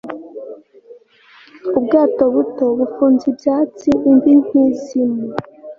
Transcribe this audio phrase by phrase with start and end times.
[1.77, 5.23] Ubwato buto bufunze ibyatsi imvi nkizimu